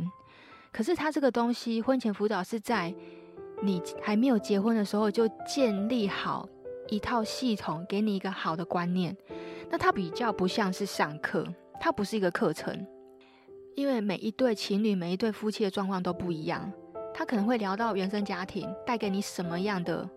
[0.71, 2.95] 可是它这个东西，婚前辅导是在
[3.61, 6.47] 你还没有结婚的时候就建立好
[6.87, 9.13] 一套系统，给你一个好的观念。
[9.69, 11.45] 那它比较不像是上课，
[11.79, 12.85] 它不是一个课程，
[13.75, 16.71] 因为每一对情侣、每一对夫妻的状况都不一样，
[17.13, 20.07] 他可能会聊到原生家庭带给你什么样的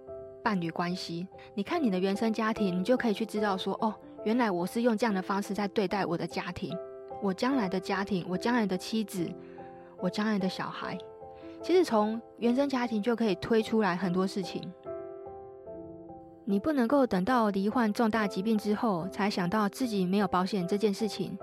[0.42, 1.26] 伴侣关系。
[1.54, 6.76] 你看你的原生家庭，你就可以去知道说，哦，原来我是用这样的方式在对待我的家庭，
[7.22, 9.28] 我将来的家庭，我将来的妻子，
[9.98, 10.98] 我将来的小孩。
[11.61, 14.62] 其实从原生家庭就可以推出来很多事情。
[16.50, 21.37] 你不能够等到罹患重大疾病之后才想到自己没有保险这件事情。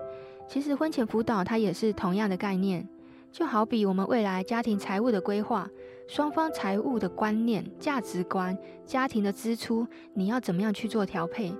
[0.48, 2.84] 其实婚前辅导它也是同样的概念，
[3.30, 5.70] 就好比我们未来家庭财务的规划，
[6.08, 11.54] 双方财务的观念、价值观、家庭的支出，你要怎么样去做调配？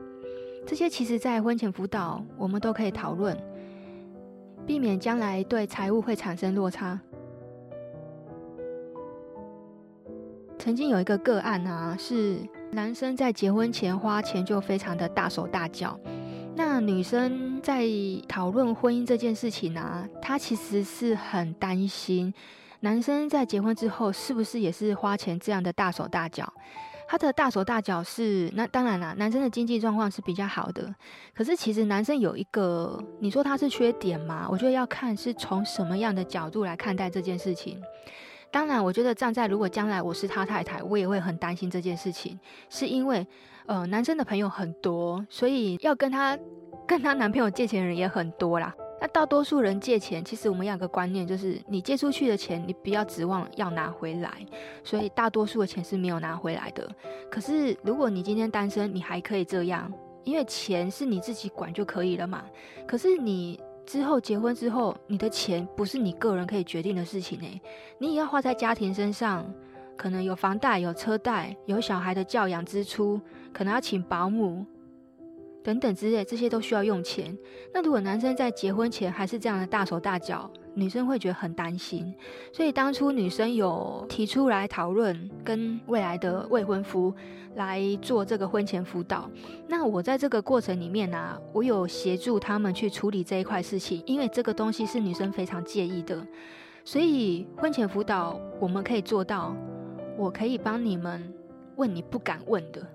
[0.66, 3.38] 这些其实在婚前辅导我们都可以讨论，
[4.66, 7.00] 避免将来对财务会产生落差。
[10.58, 12.40] 曾经有一个个案啊，是。
[12.72, 15.98] 男生在结婚前花钱就非常的大手大脚，
[16.54, 17.86] 那女生在
[18.28, 22.32] 讨论婚姻这件事情呢、她其实是很担心
[22.80, 26.52] 男生在结婚之后是不是也是花钱这样的大手大脚。
[27.08, 30.92] 他的大手大脚是那当然啦，男生的经济状况是比较好的，
[31.32, 34.48] 可是其实男生有一个，你说他是缺点吗？
[34.50, 37.80] 我觉得要看是从什么样的角度来看待这件事情。
[38.50, 42.38] 当然，我觉得站在如果将来我是他太太，我也会很担心这件事情，
[42.70, 43.26] 是因为，
[43.66, 46.38] 呃，男生的朋友很多，所以要跟他
[46.86, 48.74] 跟他男朋友借钱的人也很多啦。
[48.98, 54.32] 那大多数人借钱，其实我们要有个观念，就是你借出去的钱，你不要指望要拿回来，
[54.82, 56.88] 所以大多数的钱是没有拿回来的。
[57.30, 59.92] 可是如果你今天单身，你还可以这样，
[60.24, 62.44] 因为钱是你自己管就可以了嘛。
[62.86, 63.60] 可是你。
[63.86, 67.60] 之后结婚之后，你的钱不是你个人可以决定的事情诶，
[67.98, 69.48] 你也要花在家庭身上，
[69.96, 73.20] 可能有房贷、有车贷、有小孩的教养支出，
[73.52, 74.66] 可能要请保姆
[75.66, 77.36] 等等之类，这些都需要用钱。
[77.74, 82.14] 那如果男生在结婚前还是这样的大手大脚，女生会觉得很担心。
[82.52, 87.12] 所以当初女生有提出来讨论，跟未来的未婚夫。
[87.56, 89.30] 来做这个婚前辅导，
[89.66, 96.22] 那我在这个过程里面呢、啊，我有协助他们去处理这一块事情，因为这个东西是女生非常介意的，
[96.84, 99.56] 所以婚前辅导我们可以做到，
[100.18, 101.32] 我可以帮你们
[101.76, 102.86] 问你不敢问的，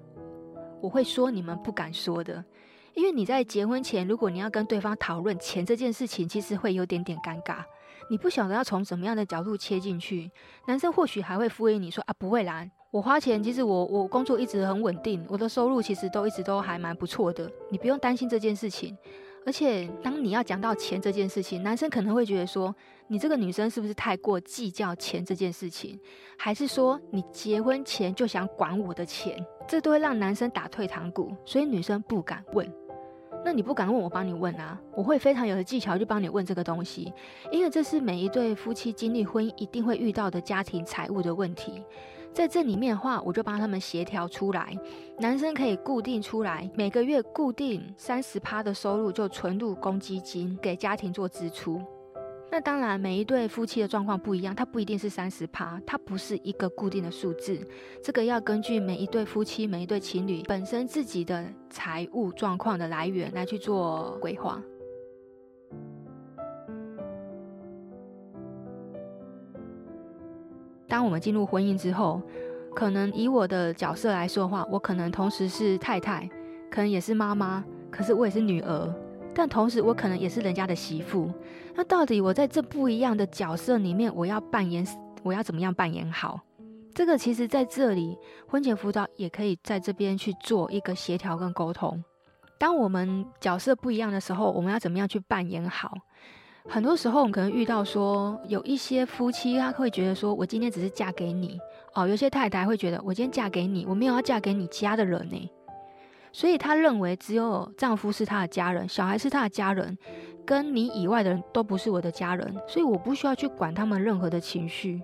[0.79, 2.45] 我会说你们不敢说的，
[2.93, 7.57] 因为你在结婚前，如果你要跟对方讨论钱这件事情，其实会有点点尴尬，
[8.09, 10.29] 你不晓得要从什么样的角度切进去，
[10.67, 12.67] 男生或许还会敷衍你说啊，不会啦。
[12.91, 18.97] 我花钱，其实我我工作一直很稳定，我的收入其实都一直都还蛮不错的，你不用担心这件事情。
[19.43, 22.75] 而且当你要讲到钱这件事情，男生可能会觉得说，
[23.07, 25.99] 你这个女生是不是太过计较钱这件事情，
[26.37, 29.43] 还是说你结婚前就想管我的钱？
[29.71, 32.69] 这都会让男生打退堂鼓，所以女生不敢问。
[33.45, 37.13] 那你不敢问，我帮你问啊，我会非常有的技巧去帮你问这个东西，
[37.53, 41.81] 因为这是每一对夫妻经历婚姻一定会遇到的家庭财务的问题。
[42.33, 44.77] 在这里面的话，我就帮他们协调出来。
[45.19, 51.81] 男生可以固定出来，每个月固定三十趴的收入就存入公积金，给家庭做支出。
[52.53, 57.57] 那当然，每一对夫妻的状况不一样，它不一定是三十趴，它不是一个固定的数字。
[58.03, 64.61] 这个要根据每一对夫妻、每一对情侣本身自己的财务状况的来源来去做规划。
[70.89, 72.21] 当我们进入婚姻之后，
[72.75, 76.29] 可能以我的角色来说的话，我可能同时是太太，
[76.69, 78.93] 可能也是妈妈，可是我也是女儿，
[79.41, 81.27] 但同时我可能也是人家的媳妇。
[81.73, 84.85] 那到底我在这不一样的角色里面，我要扮演，
[85.23, 86.39] 我要怎么样扮演好？
[86.93, 88.15] 这个其实在这里
[88.47, 92.03] 婚前辅导也可以在这边去做一个协调跟沟通。
[92.59, 95.91] 当我们角色不一样的时候，我们要怎么样去扮演好？
[96.69, 101.57] 很多时候，我们可能遇到说，有一些夫妻他会觉得说，我今天只是嫁给你
[101.95, 102.07] 哦。
[102.07, 105.49] 有些太太会觉得，我今天嫁给你，我没有要嫁给你家的人呢。
[106.31, 109.97] 所以他认为，只有丈夫是他的家人，小孩是他的家人，
[110.45, 112.55] 跟你以外的人都不是我的家人。
[112.67, 115.01] 所以我不需要去管他们任何的情绪，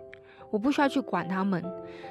[0.50, 1.64] 我不需要去管他们。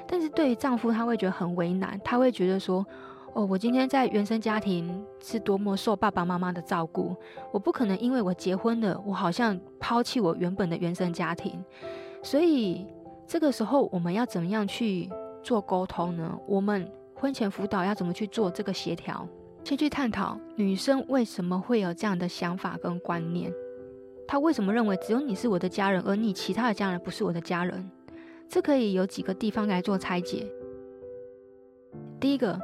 [0.07, 2.85] 但是对于丈夫，他会觉得很为难，他会觉得说。
[3.33, 7.15] 哦，我今天在原生家庭是多么受爸爸妈妈的照顾，
[7.51, 11.63] 我不可能因为我结婚了，我好像抛弃我原本的原生家庭。
[12.23, 12.87] 所以
[13.27, 15.07] 这个时候我们要怎么样去
[15.43, 16.35] 做沟通呢？
[16.47, 19.27] 我们婚前辅导要怎么去做这个协调？
[19.63, 23.51] 先去探讨女生为什么会有这样的想法跟观念，
[24.27, 27.89] 她为什么认为只有你是我的家人，而你其他的家人不是我的家人？
[28.47, 30.47] 这可以有几个地方来做拆解。
[32.19, 32.57] 第一个，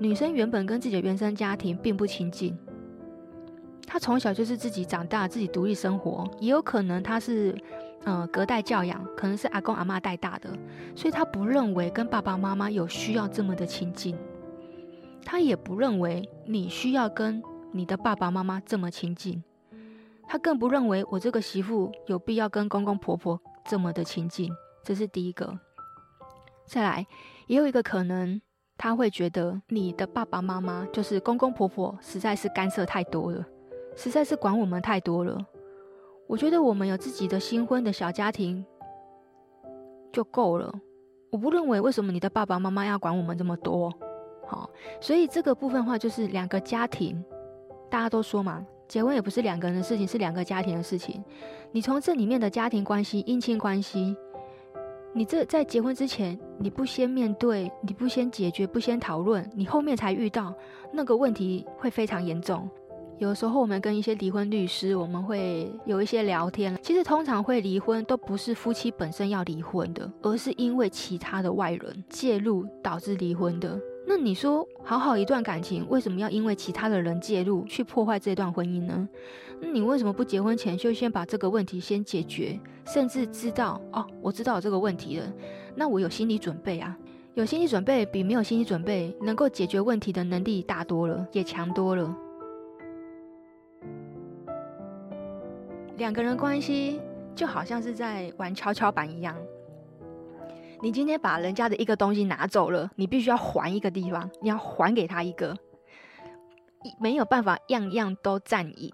[0.00, 2.58] 女生原本跟自己的原生家庭并不亲近，
[3.86, 7.54] 她从小就是自己长大，自己独立生活，也有可能她是，
[8.08, 10.50] 呃隔代教养，可能是阿公阿嬷带大的，
[10.96, 14.16] 所以他不认为跟爸爸妈妈有需要这么的亲近，
[15.24, 19.44] 他也不认为你需要跟你的爸爸妈妈这么亲近，
[20.26, 24.50] 他更不认为我这个媳妇有必要跟公公婆婆这么的亲近，
[24.82, 25.58] 这是第一个。
[26.66, 27.06] 再来，
[27.46, 28.40] 也有一个可能。
[28.80, 33.44] 他会觉得你的爸爸妈妈就是公公婆婆，实在是干涉太多了，
[33.96, 35.36] 实在是管我们太多了。
[36.28, 38.64] 我觉得我们有自己的新婚的小家庭
[40.12, 40.72] 就够了。
[41.30, 43.92] 我不认为为什么你的爸爸妈妈要管我们这么多。
[44.46, 44.68] 好，
[45.00, 47.22] 所以这个部分的话就是两个家庭，
[47.90, 51.24] 大家都说嘛，结婚也不是两个人的事情，是两个家庭的事情。
[51.72, 54.14] 你从这里面的家庭关系、姻亲关系。
[55.14, 60.54] 你这在结婚之前，你不先面对，你不先解决，不先讨论，你后面才遇到
[60.92, 62.68] 那个问题会非常严重。
[63.18, 66.78] 有时候我们跟一些离婚律师，我们会有一些聊天。
[66.80, 73.76] 其实通常会离婚都不是夫妻本身要离婚的，而是因为其他的外人介入导致离婚的。
[74.06, 79.08] 那你说，好好一段感情，为什么要因为其他的人介入去破坏这段婚姻呢？
[79.60, 85.30] 那你为什么不结婚前就先把这个问题先解决，甚至知道哦，我知道这个问题了，
[85.74, 86.96] 那我有心理准备啊，
[87.34, 92.16] 有心理准备比没有心理准备能够解决问题的能力大多了，也强多了。
[95.98, 97.00] 两个人关系
[97.34, 99.36] 就好像是在玩跷跷板一样。
[100.80, 105.56] 你今天把人家的一个东西拿走了，你必须要还一个地方，你要还给他一个，
[107.00, 108.92] 没有办法样样都占赢。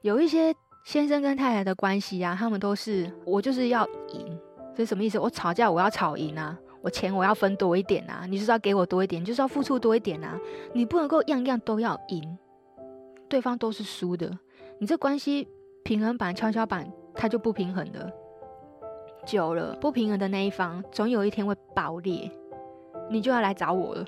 [0.00, 4.40] 有一些先生跟太太的关系啊，他们都是我就是要赢，
[4.74, 5.18] 这是什么意思？
[5.18, 10.40] 我吵架我要吵赢啊，我钱我要分多一点啊，你就是要给我多一点，就是要付出多一点啊，
[10.72, 12.38] 你不能够样样都要赢，
[13.28, 14.38] 对方都是输的，
[14.78, 15.46] 你这关系
[15.86, 18.12] 平衡板跷跷板它就不平衡的。
[19.24, 22.28] 久了，不平衡的那一方总有一天会爆裂，
[23.08, 24.04] 你就要来找我了。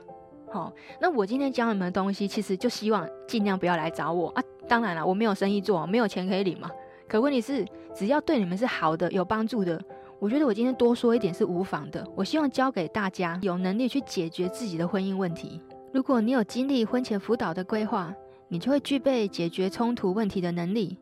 [0.50, 4.42] 好，那我今天教你们的东西，其实就希望尽量不要来找我啊。
[4.66, 6.68] 当然了，我没有生意做，没有钱可以领嘛。
[7.06, 7.64] 可问题是，
[7.94, 9.80] 只要对你们是好的、有帮助的，
[10.18, 12.04] 我觉得我今天多说一点是无妨的。
[12.16, 15.62] 我希望教给大家有能力去解决自己的婚姻问题。
[15.92, 18.12] 如果你有经历婚前辅导的规划，
[18.48, 20.98] 你就会具备解决冲突问题的能力。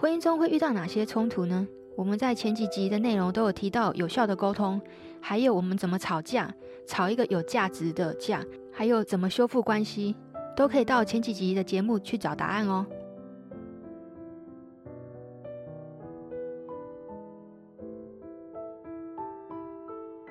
[0.00, 1.68] 婚姻中会遇到哪些冲突呢？
[1.94, 4.80] 我们在前几集的内容都有提到有效的沟通，
[5.20, 6.50] 还有我们怎么吵架，
[6.86, 10.16] 吵一个有价值的架，还有怎么修复关系，
[10.56, 12.86] 都可以到前几集的节目去找答案哦。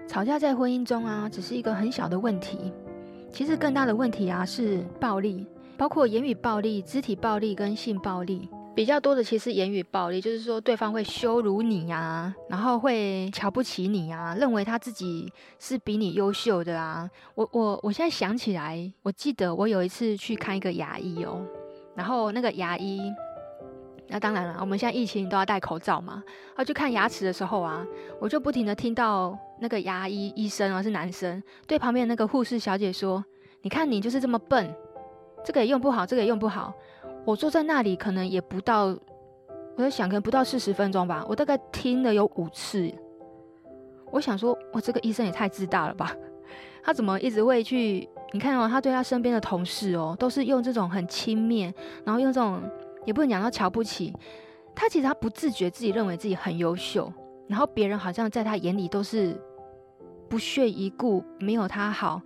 [0.07, 2.73] 吵架在婚姻中啊，只是一个很小的问题，
[3.31, 5.45] 其实更大的问题啊是暴力，
[5.77, 8.49] 包括言语暴力、肢体暴力跟性暴力。
[8.79, 17.09] 比较多的其实言语暴力，就是说对方会羞辱你呀、啊，然后会瞧不起你啊，认为他自己是比你优秀的啊。
[17.35, 21.45] 我我我现在想起来，我记得我有一次去看一个牙医哦，
[21.93, 23.01] 然后那个牙医，
[24.07, 26.23] 那当然了，我们现在疫情都要戴口罩嘛。
[26.47, 27.85] 然后去看牙齿的时候啊，
[28.17, 33.21] 我就不停的听到那个牙医医生啊是男生，对旁边那个护士小姐说
[33.61, 34.73] ：“你看你就是这么笨，
[35.43, 36.73] 这个也用不好，这个也用不好。”
[37.25, 41.25] 我坐在那里，可能也不到，我在想，可能不到四十分钟吧。
[41.29, 42.91] 我大概听了有五次。
[44.11, 46.15] 我想说，我这个医生也太自大了吧？
[46.81, 48.09] 他怎么一直会去？
[48.31, 52.61] 你看哦，他对他身边的同事哦，都是用这种很轻蔑，然后用这种
[53.05, 54.13] 也不能讲到瞧不起。
[54.75, 57.11] 他其实他不自觉自己认为自己很优秀，
[57.47, 59.35] 然后别人好像在他眼里都是
[60.27, 62.21] 不屑一顾，没有他好。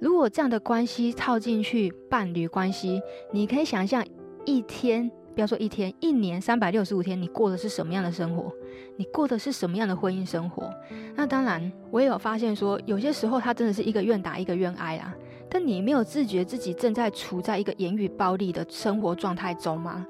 [0.00, 3.00] 如果这样的关系套进去伴侣关系，
[3.32, 4.04] 你可以想象。
[4.50, 8.52] 一天，不要说一天，一年三百六十五天，你过的是什么样的生活？
[8.96, 10.68] 你过的是什么样的婚姻生活？
[11.14, 15.14] 那当然，我也有发现说，有些时候他真的是一个愿打一个愿挨啊。
[15.48, 20.06] 但你没有自觉自己正在处在一个言语暴力的生活状态中吗？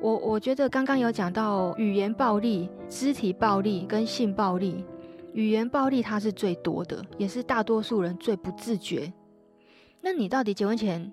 [0.00, 4.84] 我我觉得刚刚有讲到语言暴力、肢体暴力跟性暴力，
[5.32, 9.12] 语言暴力它是最多的，也是大多数人最不自觉。
[10.00, 11.10] 那你到底结婚前？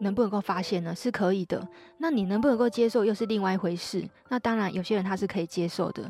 [0.00, 0.94] 能不能够发现呢？
[0.94, 1.66] 是可以的。
[1.98, 4.04] 那你能不能够接受，又是另外一回事。
[4.28, 6.02] 那当然，有些人他是可以接受的。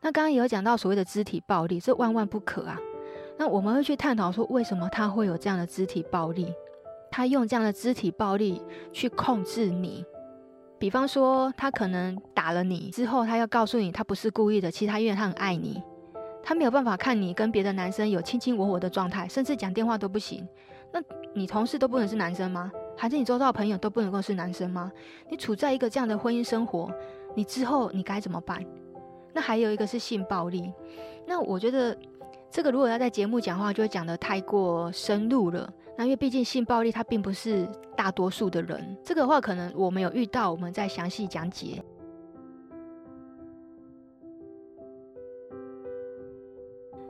[0.00, 2.78] 那刚刚也有讲到所谓的肢体暴力，这万万不可啊。
[3.38, 6.52] 那我们会去探讨说，为什么他会有这样的肢体暴力？
[7.10, 8.60] 他用这样的肢体暴力
[8.92, 10.04] 去控制你。
[10.78, 15.82] 比方说，他可能打了你之后，他要告诉你他不是故意的，其实他因为他很爱你，
[16.42, 20.46] 他没有办法看你跟别的男生有卿卿我我的状态，甚至讲电话都不行。
[20.92, 21.00] 那
[21.34, 22.70] 你同事都不能是男生吗？
[22.96, 24.90] 还是你周遭的朋友都不能够是男生吗？
[25.28, 26.90] 你处在一个这样的婚姻生活，
[27.34, 28.64] 你之后你该怎么办？
[29.32, 30.72] 那还有一个是性暴力。
[31.26, 31.96] 那我觉得
[32.50, 35.72] 这个如果要在节目讲话，就会讲得太过深入了。
[35.96, 41.82] 那因为毕竟性暴力它并不是大多数的人，这个话可能我们有遇到，我们再详细讲解。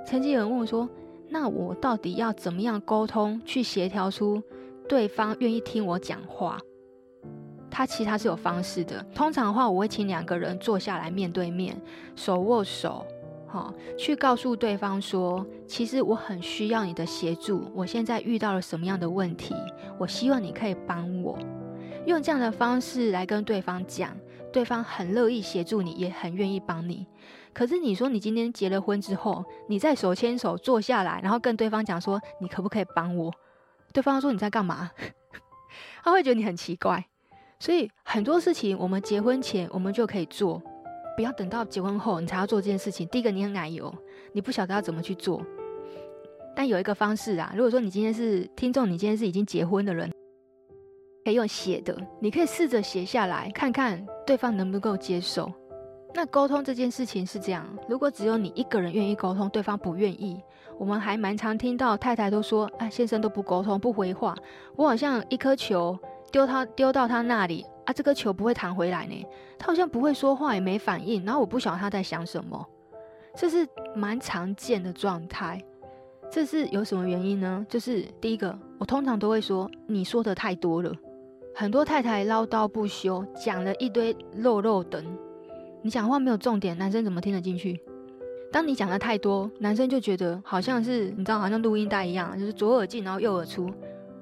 [0.06, 0.86] 曾经有人问我说
[1.30, 4.42] ：“那我到底要怎么样沟通，去协调出
[4.88, 6.58] 对方愿意听我讲话？”
[7.70, 9.04] 他其实他是有方式的。
[9.14, 11.76] 通常的话，我会请两个人坐下来面对面，
[12.14, 13.04] 手握手，
[13.48, 19.56] 哈，去告诉对方说：“其实我很需要你的协助，我现在遇到了什么样的问题，
[19.98, 21.36] 我希望你可以帮我。”
[22.06, 24.16] 用这样的方式来跟对方讲，
[24.52, 27.04] 对方很乐意协助你，也很愿意帮你。
[27.52, 33.32] 可是你说你今天结了婚之后，你再手牵手坐下来，然后跟对方讲说：“你可不可以帮我？”
[33.94, 34.90] 对方说：“你在干嘛？”
[36.02, 37.02] 他会觉得你很奇怪。
[37.58, 40.60] 所以很多事情，我们结婚前我们就可以做，
[41.16, 43.06] 不要等到结婚后你才要做这件事情。
[43.08, 43.94] 第一个，你很奶油，
[44.32, 45.40] 你不晓得要怎么去做。
[46.56, 50.12] 但有一个方式啊，如果说你今天是听众，你今天是已经结婚的人，
[51.24, 55.50] 可以用写的，你可以试着写下来，看看对方能不能够接受。
[56.12, 60.40] 那沟通这件事情是这样，如果只有你一个人愿意沟通，对方不愿意，
[60.78, 64.36] 我们还蛮常听到太太都说：“哎，先生都不沟通，不回话，
[64.76, 65.98] 我好像一颗球。”
[66.32, 69.24] 丢他丢到他那里啊，这个球不会弹回来呢。
[69.56, 71.24] 他好像不会说话，也没反应。
[71.24, 72.66] 然后我不晓得他在想什么，
[73.36, 73.64] 这是
[73.94, 75.62] 蛮常见的状态。
[76.28, 77.64] 这是有什么原因呢？
[77.68, 80.92] 就是第一个，我通常都会说你说的太多了，
[81.54, 85.04] 很多太太唠叨不休，讲了一堆肉肉等。
[85.82, 87.80] 你讲话没有重点，男生怎么听得进去？
[88.54, 93.66] 当你讲的太多，男生就觉得好像是你知道，好像录音带一样，就是左耳进，然后右耳出。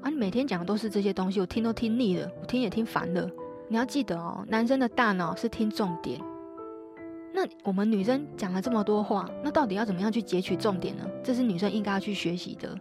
[0.00, 3.28] 啊，你每天讲的都是这些东西，我听都听腻了，我听也听烦了。
[3.68, 6.18] 你要记得哦，男生的大脑是听重点。
[7.34, 11.04] 那我们女生讲了这么多话，那到底要怎么样去截取重点呢？
[11.22, 12.74] 这是女生应该要去学习的。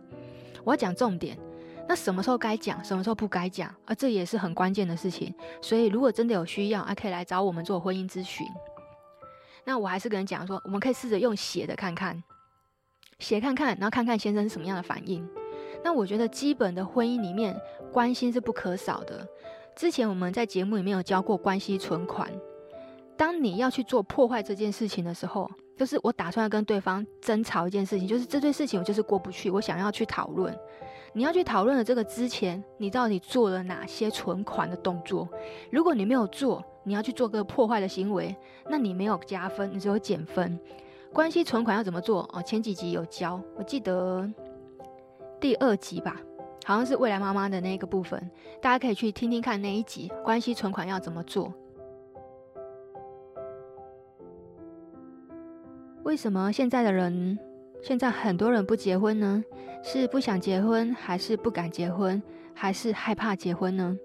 [0.64, 1.38] 我要讲重点，
[1.86, 5.36] 那什么时候该讲，什么时候不该讲，啊，这也是很关键的事情。
[5.62, 8.48] 所以如果真的有需要，啊，可以来找我们做婚姻咨询。
[9.64, 12.22] 那我还是跟人讲说，我们可以试着用写的看看，
[13.20, 15.28] 写看看，然后看看先生是什么样的反应。
[15.84, 17.60] 那我觉得基本的婚姻里面，
[17.92, 19.28] 关心是不可少的。
[19.76, 22.32] 之前我们在节目里面有教过关系存款。
[23.18, 30.56] 当你要去做破坏这件事情的时候，就是我打算要跟对方争吵一件事情，就是这件事情我就是过不去，我想要去讨论。
[31.14, 35.28] 你要去讨论的这个之前，你到底做了哪些存款的动作？
[35.72, 38.36] 如果你没有做，你要去做个破坏的行为，
[38.70, 40.60] 那你没有加分，你只有减分。
[41.14, 42.30] 关系存款要怎么做？
[42.34, 44.30] 哦，前几集有教，我记得。
[45.40, 46.22] 第二集吧，
[46.66, 48.30] 好像是未来妈妈的那个部分，
[48.62, 51.52] 大家可以去听听看那一集，关系存款要怎么做？
[56.04, 57.38] 为什么现在的人，
[57.82, 59.44] 现在很多人不结婚呢？
[59.84, 62.22] 是不想结婚，还是不敢结婚，
[62.54, 63.98] 还是害怕结婚呢？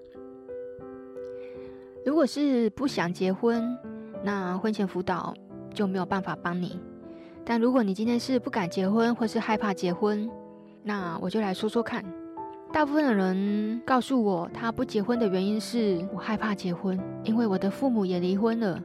[2.07, 3.77] 如果是不想结婚，
[4.23, 5.35] 那婚前辅导
[5.75, 6.79] 就没有办法帮你。
[7.45, 10.31] 但如果你今天是不敢结婚，或是害怕结婚，
[10.85, 12.05] 那我就来说说看，
[12.73, 18.81] 大部分的人告诉我，他不结婚的原因是我害怕结婚，因为我的父母也离婚了，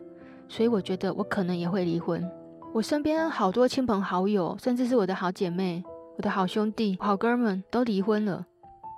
[0.49, 2.27] 所以我觉得我可能也会离婚。
[2.73, 5.83] 我身边好多亲朋好友，甚至是我的好姐妹、
[6.17, 8.43] 我的好兄弟、好哥们都离婚了。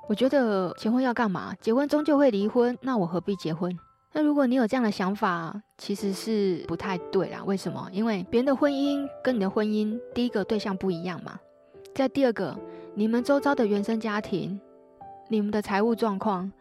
[0.08, 1.54] 我觉得结婚要干嘛？
[1.60, 3.78] 结婚终究会离婚，那我何必结婚？
[4.14, 7.44] 那如果你有这样的想法，其实是不太对啦。
[7.44, 7.90] 为什么？
[7.92, 11.40] 因为别人的婚姻跟你的婚姻，第一个对象不一样嘛。
[11.94, 12.58] 再第二个。
[12.96, 14.62] 你们周遭的原生家庭、
[15.28, 16.52] 你们的财务状况、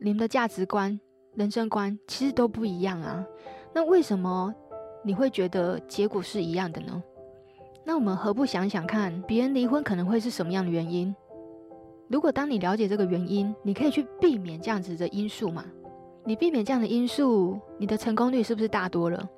[0.00, 0.98] 你们的价值观、
[1.34, 3.22] 人生观，其实都不一样啊。
[3.74, 4.54] 那为什么
[5.04, 7.02] 你会觉得结果是一样的呢？
[7.84, 11.14] 那我们何不想想看，别人离婚可能会是什么样的原因？
[12.08, 15.62] 如果当你了解这个原因，你可以去避免这样子的因素嘛？
[16.28, 19.30] 你避免这样的因素，你的成功率是不是大多了？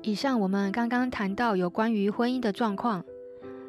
[0.00, 3.04] 以上我们刚刚谈到有关于婚姻的状况，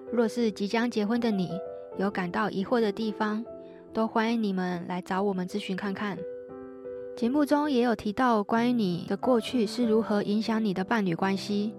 [0.10, 1.50] 若是即将结婚的你
[1.98, 3.44] 有感到疑惑的地方，
[3.92, 6.18] 都欢迎你们来找我们咨询看看。
[7.18, 11.74] 节目中也有提到关于你的过去是如何影响你的伴侣关系。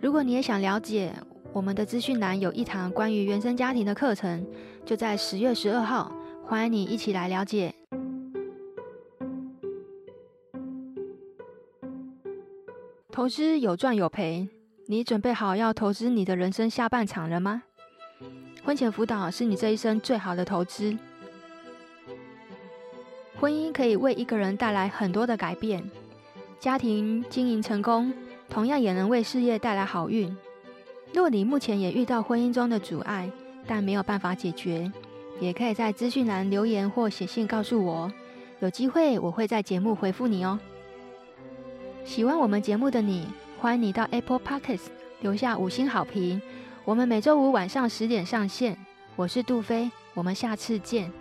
[0.00, 1.14] 如果你也想了解，
[1.52, 4.46] 我们的资讯栏有一堂关于原生家庭的课程，
[4.84, 6.10] 就在十月十二号，
[6.42, 7.74] 欢迎你一起来了解。
[13.12, 14.48] 投资有赚有赔，
[14.86, 17.62] 你准备好要投资你的人生下半场了吗？
[18.64, 20.96] 婚前辅导是你这一生最好的投资，
[23.38, 25.82] 婚姻可以为一个人带来很多的改变，
[26.58, 28.12] 家庭经营成功，
[28.50, 30.36] 同样也能为事业带来好运。
[31.14, 33.30] 若你目前也遇到婚姻中的阻碍，
[33.66, 34.92] 但没有办法解决，
[35.40, 38.12] 也可以在资讯栏留言或写信告诉我，
[38.58, 40.58] 有机会我会在节目回复你哦。
[42.04, 43.26] 喜欢我们节目的你，
[43.58, 44.86] 欢迎你到 Apple Podcast
[45.20, 46.40] 留下五星好评。
[46.84, 48.76] 我们每周五晚上十点上线。
[49.16, 51.19] 我是杜飞，我们下次见。